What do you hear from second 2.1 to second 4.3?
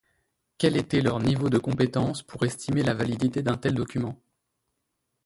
pour estimer la validité d’un tel document?